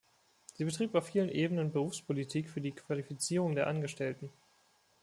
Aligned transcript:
Sie 0.55 0.63
betrieb 0.65 0.95
auf 0.95 1.09
vielen 1.09 1.29
Ebenen 1.29 1.71
Berufspolitik 1.71 2.49
für 2.49 2.59
die 2.59 2.71
Qualifizierung 2.71 3.53
der 3.53 3.67
Angestellten. 3.67 4.31